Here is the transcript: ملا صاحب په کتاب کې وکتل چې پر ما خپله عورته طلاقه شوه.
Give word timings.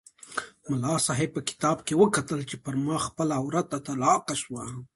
ملا 0.69 0.93
صاحب 1.07 1.29
په 1.35 1.41
کتاب 1.49 1.77
کې 1.87 1.99
وکتل 2.01 2.39
چې 2.49 2.55
پر 2.63 2.73
ما 2.85 2.95
خپله 3.05 3.33
عورته 3.41 3.77
طلاقه 3.87 4.35
شوه. 4.41 4.63